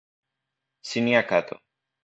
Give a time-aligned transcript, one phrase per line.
[0.81, 1.55] Shinya Kato